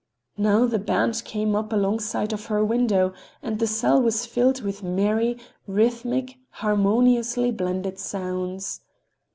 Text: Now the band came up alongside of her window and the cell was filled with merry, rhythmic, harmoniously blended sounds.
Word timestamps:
Now 0.39 0.65
the 0.65 0.79
band 0.79 1.21
came 1.25 1.55
up 1.55 1.71
alongside 1.71 2.33
of 2.33 2.47
her 2.47 2.65
window 2.65 3.13
and 3.43 3.59
the 3.59 3.67
cell 3.67 4.01
was 4.01 4.25
filled 4.25 4.61
with 4.63 4.81
merry, 4.81 5.37
rhythmic, 5.67 6.37
harmoniously 6.49 7.51
blended 7.51 7.99
sounds. 7.99 8.81